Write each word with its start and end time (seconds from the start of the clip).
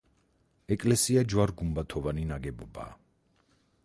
ეკლესია 0.75 1.23
ჯვარ-გუმბათოვანი 1.33 2.25
ნაგებობაა. 2.31 2.99